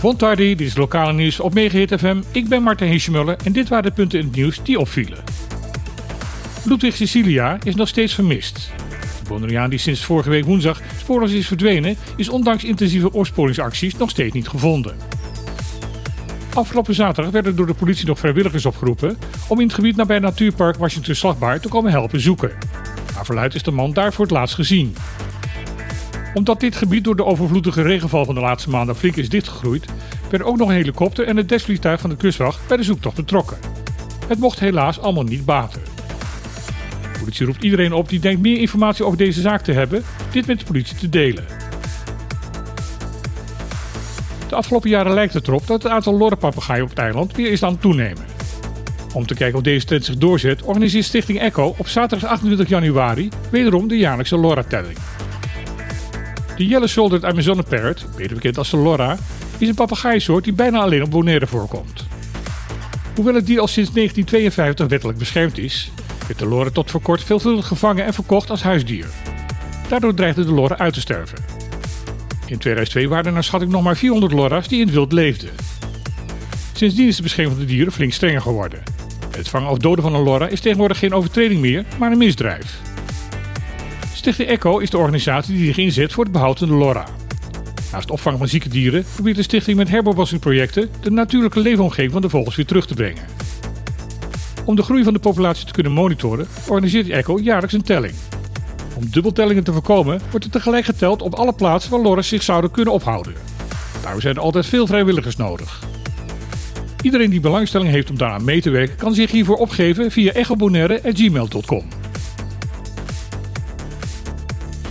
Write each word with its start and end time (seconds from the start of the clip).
Bontardi, 0.00 0.54
dit 0.54 0.66
is 0.66 0.76
lokale 0.76 1.12
nieuws 1.12 1.40
op 1.40 1.54
Megahit 1.54 1.94
FM. 1.98 2.22
Ik 2.32 2.48
ben 2.48 2.62
Martin 2.62 2.88
Hiesjemuller 2.88 3.36
en 3.44 3.52
dit 3.52 3.68
waren 3.68 3.84
de 3.84 3.90
punten 3.90 4.18
in 4.18 4.26
het 4.26 4.36
nieuws 4.36 4.62
die 4.62 4.78
opvielen. 4.78 5.18
Ludwig 6.64 6.96
Cecilia 6.96 7.58
is 7.62 7.74
nog 7.74 7.88
steeds 7.88 8.14
vermist. 8.14 8.70
De 9.22 9.28
Bonaireaan 9.28 9.70
die 9.70 9.78
sinds 9.78 10.04
vorige 10.04 10.30
week 10.30 10.44
woensdag 10.44 10.80
spoorloos 10.98 11.32
is 11.32 11.46
verdwenen, 11.46 11.96
is 12.16 12.28
ondanks 12.28 12.64
intensieve 12.64 13.12
opsporingsacties 13.12 13.96
nog 13.96 14.10
steeds 14.10 14.34
niet 14.34 14.48
gevonden. 14.48 14.96
Afgelopen 16.54 16.94
zaterdag 16.94 17.32
werden 17.32 17.56
door 17.56 17.66
de 17.66 17.74
politie 17.74 18.06
nog 18.06 18.18
vrijwilligers 18.18 18.66
opgeroepen 18.66 19.18
om 19.48 19.60
in 19.60 19.66
het 19.66 19.74
gebied 19.74 19.96
nabij 19.96 20.18
natuurpark 20.18 20.76
Washington 20.76 21.14
Slagbaar 21.14 21.60
te 21.60 21.68
komen 21.68 21.90
helpen 21.90 22.20
zoeken. 22.20 22.52
Maar 23.14 23.24
verluid 23.24 23.54
is 23.54 23.62
de 23.62 23.70
man 23.70 23.92
daar 23.92 24.12
voor 24.12 24.24
het 24.24 24.34
laatst 24.34 24.54
gezien. 24.54 24.94
Omdat 26.34 26.60
dit 26.60 26.76
gebied 26.76 27.04
door 27.04 27.16
de 27.16 27.24
overvloedige 27.24 27.82
regenval 27.82 28.24
van 28.24 28.34
de 28.34 28.40
laatste 28.40 28.70
maanden 28.70 28.96
flink 28.96 29.16
is 29.16 29.28
dichtgegroeid, 29.28 29.86
werden 30.30 30.48
ook 30.48 30.56
nog 30.56 30.68
een 30.68 30.74
helikopter 30.74 31.26
en 31.26 31.36
het 31.36 31.48
desvliegtuig 31.48 32.00
van 32.00 32.10
de 32.10 32.16
kustwacht 32.16 32.68
bij 32.68 32.76
de 32.76 32.82
zoektocht 32.82 33.16
betrokken. 33.16 33.56
Het 34.28 34.38
mocht 34.38 34.60
helaas 34.60 35.00
allemaal 35.00 35.24
niet 35.24 35.44
baten. 35.44 35.82
De 37.12 37.18
politie 37.18 37.46
roept 37.46 37.64
iedereen 37.64 37.92
op 37.92 38.08
die 38.08 38.20
denkt 38.20 38.40
meer 38.40 38.60
informatie 38.60 39.04
over 39.04 39.18
deze 39.18 39.40
zaak 39.40 39.62
te 39.62 39.72
hebben, 39.72 40.02
dit 40.32 40.46
met 40.46 40.58
de 40.58 40.64
politie 40.64 40.96
te 40.96 41.08
delen. 41.08 41.44
De 44.48 44.54
afgelopen 44.54 44.90
jaren 44.90 45.14
lijkt 45.14 45.34
het 45.34 45.48
erop 45.48 45.66
dat 45.66 45.82
het 45.82 45.92
aantal 45.92 46.16
lorrenpapegaaien 46.18 46.82
op 46.82 46.88
het 46.90 46.98
eiland 46.98 47.36
weer 47.36 47.50
is 47.50 47.62
aan 47.62 47.72
het 47.72 47.80
toenemen. 47.80 48.24
Om 49.14 49.26
te 49.26 49.34
kijken 49.34 49.58
of 49.58 49.64
deze 49.64 49.86
trend 49.86 50.04
zich 50.04 50.16
doorzet, 50.16 50.62
organiseert 50.62 51.04
Stichting 51.04 51.40
Echo 51.40 51.74
op 51.78 51.88
zaterdag 51.88 52.30
28 52.30 52.68
januari 52.68 53.28
wederom 53.50 53.88
de 53.88 53.96
jaarlijkse 53.96 54.36
LoRa-telling. 54.36 54.96
De 56.56 56.66
Yellow-shouldered 56.66 57.24
Amazon 57.24 57.64
Parrot, 57.68 58.06
beter 58.16 58.34
bekend 58.34 58.58
als 58.58 58.70
de 58.70 58.76
LoRa, 58.76 59.16
is 59.58 59.68
een 59.68 59.74
papegaaisoort 59.74 60.44
die 60.44 60.52
bijna 60.52 60.80
alleen 60.80 61.02
op 61.02 61.10
Bonaire 61.10 61.46
voorkomt. 61.46 62.06
Hoewel 63.14 63.34
het 63.34 63.46
dier 63.46 63.60
al 63.60 63.66
sinds 63.66 63.92
1952 63.92 64.86
wettelijk 64.86 65.18
beschermd 65.18 65.58
is, 65.58 65.90
werd 66.26 66.38
de 66.38 66.46
LoRa 66.46 66.70
tot 66.70 66.90
voor 66.90 67.00
kort 67.00 67.22
veelvuldig 67.22 67.66
gevangen 67.66 68.04
en 68.04 68.14
verkocht 68.14 68.50
als 68.50 68.62
huisdier. 68.62 69.06
Daardoor 69.88 70.14
dreigde 70.14 70.44
de 70.44 70.52
LoRa 70.52 70.78
uit 70.78 70.94
te 70.94 71.00
sterven. 71.00 71.38
In 72.46 72.58
2002 72.58 73.08
waren 73.08 73.24
er 73.24 73.32
naar 73.32 73.44
schatting 73.44 73.72
nog 73.72 73.82
maar 73.82 73.96
400 73.96 74.32
LoRa's 74.32 74.68
die 74.68 74.80
in 74.80 74.86
het 74.86 74.94
wild 74.94 75.12
leefden. 75.12 75.50
Sindsdien 76.72 77.08
is 77.08 77.16
de 77.16 77.22
bescherming 77.22 77.56
van 77.56 77.66
de 77.66 77.72
dieren 77.72 77.92
flink 77.92 78.12
strenger 78.12 78.40
geworden. 78.40 78.82
Het 79.36 79.48
vangen 79.48 79.70
of 79.70 79.78
doden 79.78 80.04
van 80.04 80.14
een 80.14 80.22
LoRa 80.22 80.46
is 80.46 80.60
tegenwoordig 80.60 80.98
geen 80.98 81.14
overtreding 81.14 81.60
meer, 81.60 81.84
maar 81.98 82.12
een 82.12 82.18
misdrijf. 82.18 82.93
Stichting 84.24 84.48
Echo 84.48 84.78
is 84.78 84.90
de 84.90 84.98
organisatie 84.98 85.56
die 85.56 85.66
zich 85.66 85.76
inzet 85.76 86.12
voor 86.12 86.24
het 86.24 86.32
behoud 86.32 86.58
van 86.58 86.68
de 86.68 86.74
LoRa. 86.74 87.04
Naast 87.92 88.10
opvang 88.10 88.38
van 88.38 88.48
zieke 88.48 88.68
dieren 88.68 89.04
probeert 89.14 89.36
de 89.36 89.42
stichting 89.42 89.76
met 89.76 89.88
herbowassingprojecten 89.88 90.90
de 91.00 91.10
natuurlijke 91.10 91.60
leefomgeving 91.60 92.12
van 92.12 92.22
de 92.22 92.28
vogels 92.28 92.56
weer 92.56 92.66
terug 92.66 92.86
te 92.86 92.94
brengen. 92.94 93.22
Om 94.64 94.76
de 94.76 94.82
groei 94.82 95.02
van 95.02 95.12
de 95.12 95.18
populatie 95.18 95.66
te 95.66 95.72
kunnen 95.72 95.92
monitoren, 95.92 96.46
organiseert 96.68 97.08
Echo 97.08 97.38
jaarlijks 97.38 97.74
een 97.74 97.82
telling. 97.82 98.14
Om 98.96 99.10
dubbeltellingen 99.10 99.64
te 99.64 99.72
voorkomen, 99.72 100.20
wordt 100.30 100.44
er 100.44 100.52
tegelijk 100.52 100.84
geteld 100.84 101.22
op 101.22 101.34
alle 101.34 101.52
plaatsen 101.52 101.90
waar 101.90 102.00
lorres 102.00 102.28
zich 102.28 102.42
zouden 102.42 102.70
kunnen 102.70 102.92
ophouden. 102.92 103.34
Daarom 104.02 104.20
zijn 104.20 104.34
er 104.34 104.42
altijd 104.42 104.66
veel 104.66 104.86
vrijwilligers 104.86 105.36
nodig. 105.36 105.82
Iedereen 107.02 107.30
die 107.30 107.40
belangstelling 107.40 107.90
heeft 107.90 108.10
om 108.10 108.18
daaraan 108.18 108.44
mee 108.44 108.60
te 108.60 108.70
werken, 108.70 108.96
kan 108.96 109.14
zich 109.14 109.30
hiervoor 109.30 109.56
opgeven 109.56 110.10
via 110.10 110.32
echobonaire.gmail.com. 110.32 112.03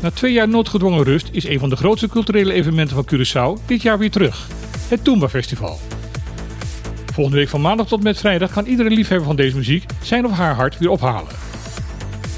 Na 0.03 0.11
twee 0.11 0.33
jaar 0.33 0.47
noodgedwongen 0.47 1.03
rust 1.03 1.29
is 1.31 1.47
een 1.47 1.59
van 1.59 1.69
de 1.69 1.75
grootste 1.75 2.07
culturele 2.07 2.53
evenementen 2.53 2.95
van 2.95 3.05
Curaçao 3.05 3.65
dit 3.65 3.81
jaar 3.81 3.97
weer 3.97 4.11
terug. 4.11 4.47
Het 4.87 5.03
Toomba 5.03 5.29
Festival. 5.29 5.79
Volgende 7.13 7.39
week 7.39 7.49
van 7.49 7.61
maandag 7.61 7.87
tot 7.87 8.03
met 8.03 8.17
vrijdag 8.17 8.51
kan 8.51 8.65
iedere 8.65 8.89
liefhebber 8.89 9.27
van 9.27 9.35
deze 9.35 9.55
muziek 9.55 9.85
zijn 10.01 10.25
of 10.25 10.31
haar 10.31 10.55
hart 10.55 10.77
weer 10.77 10.89
ophalen. 10.89 11.31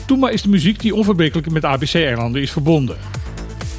Toomba 0.07 0.29
is 0.29 0.41
de 0.41 0.49
muziek 0.49 0.79
die 0.79 0.95
onverbrekelijk 0.95 1.49
met 1.49 1.65
ABC-eilanden 1.65 2.41
is 2.41 2.51
verbonden. 2.51 2.97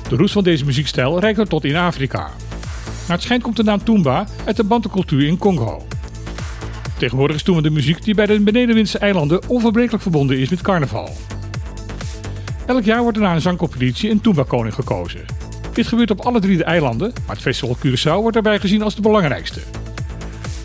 De 0.09 0.17
roots 0.17 0.33
van 0.33 0.45
deze 0.45 0.65
muziekstijl 0.65 1.21
reikt 1.21 1.49
tot 1.49 1.65
in 1.65 1.77
Afrika. 1.77 2.19
Naar 2.19 3.17
het 3.17 3.23
schijnt 3.23 3.43
komt 3.43 3.57
de 3.57 3.65
naam 3.65 3.85
Toomba 3.85 4.27
uit 4.45 4.57
de 4.57 4.65
Bantu-cultuur 4.65 5.27
in 5.27 5.39
Congo. 5.39 5.87
Tegenwoordig 6.99 7.37
is 7.37 7.43
Toomba 7.43 7.63
de 7.63 7.71
muziek 7.71 8.05
die 8.05 8.15
bij 8.15 8.27
de 8.27 8.41
benedenwindse 8.41 8.99
eilanden 8.99 9.49
onverbrekelijk 9.49 10.03
verbonden 10.03 10.39
is 10.39 10.49
met 10.49 10.61
carnaval. 10.61 11.17
Elk 12.67 12.85
jaar 12.85 13.03
wordt 13.03 13.17
er 13.17 13.23
na 13.23 13.35
een 13.35 13.41
zangcompetitie 13.41 14.11
een 14.11 14.21
Toomba-koning 14.21 14.75
gekozen. 14.75 15.25
Dit 15.73 15.87
gebeurt 15.87 16.11
op 16.11 16.21
alle 16.21 16.41
drie 16.41 16.57
de 16.57 16.65
eilanden, 16.65 17.13
maar 17.27 17.35
het 17.35 17.45
festival 17.45 17.77
Curaçao 17.77 18.21
wordt 18.21 18.33
daarbij 18.33 18.59
gezien 18.59 18.83
als 18.83 18.95
de 18.95 19.01
belangrijkste. 19.01 19.61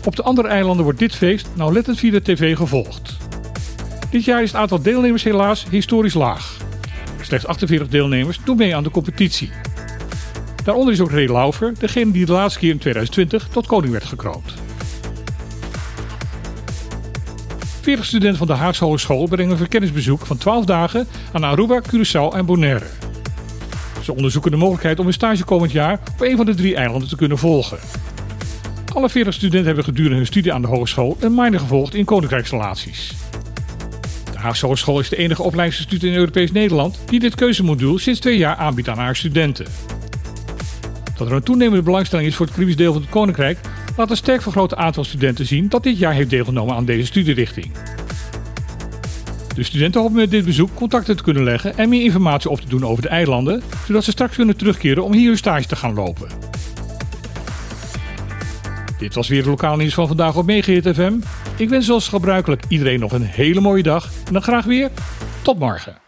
Op 0.04 0.16
de 0.16 0.22
andere 0.22 0.48
eilanden 0.48 0.84
wordt 0.84 0.98
dit 0.98 1.14
feest 1.14 1.48
nauwlettend 1.54 1.98
via 1.98 2.10
de 2.10 2.22
tv 2.22 2.56
gevolgd. 2.56 3.16
Dit 4.10 4.24
jaar 4.24 4.42
is 4.42 4.52
het 4.52 4.60
aantal 4.60 4.82
deelnemers 4.82 5.22
helaas 5.22 5.66
historisch 5.70 6.14
laag. 6.14 6.56
Slechts 7.20 7.46
48 7.46 7.88
deelnemers 7.88 8.40
doen 8.44 8.56
mee 8.56 8.76
aan 8.76 8.82
de 8.82 8.90
competitie. 8.90 9.50
Daaronder 10.64 10.92
is 10.92 11.00
ook 11.00 11.10
Ray 11.10 11.26
Laufer, 11.26 11.74
degene 11.78 12.12
die 12.12 12.26
de 12.26 12.32
laatste 12.32 12.58
keer 12.58 12.70
in 12.70 12.78
2020 12.78 13.48
tot 13.48 13.66
koning 13.66 13.92
werd 13.92 14.04
gekroond. 14.04 14.54
40 17.82 18.04
studenten 18.04 18.38
van 18.38 18.46
de 18.46 18.52
Haagse 18.52 18.84
Hogeschool 18.84 19.26
brengen 19.28 19.50
een 19.50 19.56
verkenningsbezoek 19.56 20.26
van 20.26 20.36
12 20.36 20.64
dagen 20.64 21.06
aan 21.32 21.44
Aruba, 21.44 21.82
Curaçao 21.88 22.36
en 22.36 22.46
Bonaire. 22.46 22.86
Ze 24.02 24.14
onderzoeken 24.14 24.50
de 24.50 24.56
mogelijkheid 24.56 24.98
om 24.98 25.04
hun 25.04 25.14
stage 25.14 25.44
komend 25.44 25.72
jaar 25.72 26.00
op 26.12 26.20
een 26.20 26.36
van 26.36 26.46
de 26.46 26.54
drie 26.54 26.74
eilanden 26.74 27.08
te 27.08 27.16
kunnen 27.16 27.38
volgen. 27.38 27.78
Alle 28.94 29.08
40 29.08 29.34
studenten 29.34 29.66
hebben 29.66 29.84
gedurende 29.84 30.16
hun 30.16 30.26
studie 30.26 30.52
aan 30.52 30.62
de 30.62 30.68
hogeschool 30.68 31.16
een 31.20 31.34
minor 31.34 31.60
gevolgd 31.60 31.94
in 31.94 32.04
koninkrijksrelaties. 32.04 33.12
De 34.32 34.38
Haagse 34.38 34.66
Hogeschool 34.66 35.00
is 35.00 35.08
de 35.08 35.16
enige 35.16 35.42
opleidingsinstituut 35.42 36.10
in 36.10 36.16
Europees 36.16 36.52
Nederland 36.52 36.98
die 37.06 37.20
dit 37.20 37.34
keuzemodule 37.34 37.98
sinds 37.98 38.20
twee 38.20 38.38
jaar 38.38 38.56
aanbiedt 38.56 38.88
aan 38.88 38.98
haar 38.98 39.16
studenten. 39.16 39.66
Dat 41.16 41.26
er 41.26 41.32
een 41.32 41.42
toenemende 41.42 41.82
belangstelling 41.82 42.28
is 42.28 42.34
voor 42.34 42.46
het 42.46 42.54
Caribisch 42.54 42.76
deel 42.76 42.92
van 42.92 43.02
het 43.02 43.10
Koninkrijk 43.10 43.58
laat 43.96 44.10
een 44.10 44.16
sterk 44.16 44.42
vergroot 44.42 44.74
aantal 44.74 45.04
studenten 45.04 45.46
zien 45.46 45.68
dat 45.68 45.82
dit 45.82 45.98
jaar 45.98 46.12
heeft 46.12 46.30
deelgenomen 46.30 46.74
aan 46.74 46.84
deze 46.84 47.06
studierichting. 47.06 47.72
De 49.54 49.62
studenten 49.62 50.00
hopen 50.00 50.16
met 50.16 50.30
dit 50.30 50.44
bezoek 50.44 50.74
contacten 50.74 51.16
te 51.16 51.22
kunnen 51.22 51.44
leggen 51.44 51.78
en 51.78 51.88
meer 51.88 52.02
informatie 52.02 52.50
op 52.50 52.60
te 52.60 52.68
doen 52.68 52.86
over 52.86 53.02
de 53.02 53.08
eilanden, 53.08 53.62
zodat 53.86 54.04
ze 54.04 54.10
straks 54.10 54.36
kunnen 54.36 54.56
terugkeren 54.56 55.04
om 55.04 55.12
hier 55.12 55.28
hun 55.28 55.36
stage 55.36 55.66
te 55.66 55.76
gaan 55.76 55.94
lopen. 55.94 56.28
Dit 58.98 59.14
was 59.14 59.28
weer 59.28 59.38
het 59.38 59.48
lokaal 59.48 59.76
nieuws 59.76 59.94
van 59.94 60.06
vandaag 60.06 60.36
op 60.36 60.46
Megahit 60.46 60.94
FM. 60.94 61.14
Ik 61.56 61.68
wens 61.68 61.86
zoals 61.86 62.08
gebruikelijk 62.08 62.64
iedereen 62.68 63.00
nog 63.00 63.12
een 63.12 63.22
hele 63.22 63.60
mooie 63.60 63.82
dag 63.82 64.10
en 64.26 64.32
dan 64.32 64.42
graag 64.42 64.64
weer 64.64 64.90
tot 65.42 65.58
morgen. 65.58 66.01